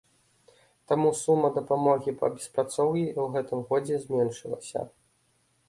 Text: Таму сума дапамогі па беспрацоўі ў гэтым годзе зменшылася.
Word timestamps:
Таму 0.91 1.09
сума 1.23 1.51
дапамогі 1.57 2.15
па 2.21 2.31
беспрацоўі 2.37 3.05
ў 3.11 3.23
гэтым 3.37 3.59
годзе 3.69 3.95
зменшылася. 4.07 4.79